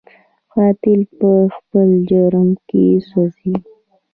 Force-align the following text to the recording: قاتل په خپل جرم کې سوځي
قاتل 0.53 1.01
په 1.17 1.29
خپل 1.55 1.87
جرم 2.09 2.49
کې 2.69 2.85
سوځي 3.09 3.55